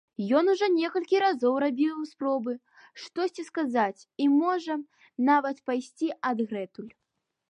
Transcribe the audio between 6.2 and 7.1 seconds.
адгэтуль.